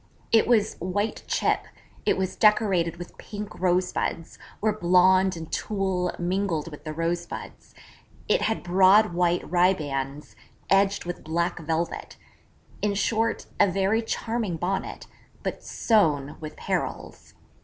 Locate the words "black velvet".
11.23-12.17